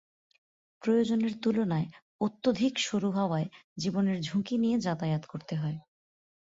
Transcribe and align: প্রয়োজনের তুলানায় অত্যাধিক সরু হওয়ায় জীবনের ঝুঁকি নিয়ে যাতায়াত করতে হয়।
প্রয়োজনের 0.81 1.33
তুলানায় 1.41 1.87
অত্যাধিক 2.21 2.73
সরু 2.79 3.09
হওয়ায় 3.11 3.47
জীবনের 3.77 4.17
ঝুঁকি 4.21 4.55
নিয়ে 4.57 4.77
যাতায়াত 4.79 5.23
করতে 5.25 5.53
হয়। 5.55 5.77